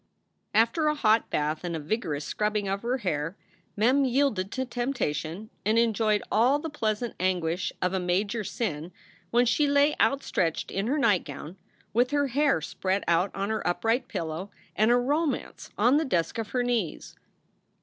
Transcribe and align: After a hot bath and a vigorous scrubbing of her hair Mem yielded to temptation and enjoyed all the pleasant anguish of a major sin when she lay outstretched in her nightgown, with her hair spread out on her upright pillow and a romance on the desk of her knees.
After 0.55 0.87
a 0.87 0.95
hot 0.95 1.29
bath 1.29 1.63
and 1.63 1.75
a 1.75 1.79
vigorous 1.79 2.25
scrubbing 2.25 2.67
of 2.67 2.81
her 2.81 2.97
hair 2.97 3.37
Mem 3.75 4.03
yielded 4.03 4.51
to 4.53 4.65
temptation 4.65 5.51
and 5.63 5.77
enjoyed 5.77 6.23
all 6.31 6.57
the 6.57 6.71
pleasant 6.71 7.13
anguish 7.19 7.71
of 7.83 7.93
a 7.93 7.99
major 7.99 8.43
sin 8.43 8.91
when 9.29 9.45
she 9.45 9.67
lay 9.67 9.93
outstretched 10.01 10.71
in 10.71 10.87
her 10.87 10.97
nightgown, 10.97 11.55
with 11.93 12.09
her 12.09 12.29
hair 12.29 12.61
spread 12.61 13.03
out 13.07 13.29
on 13.35 13.51
her 13.51 13.61
upright 13.67 14.07
pillow 14.07 14.49
and 14.75 14.89
a 14.89 14.97
romance 14.97 15.69
on 15.77 15.97
the 15.97 16.03
desk 16.05 16.39
of 16.39 16.49
her 16.49 16.63
knees. 16.63 17.15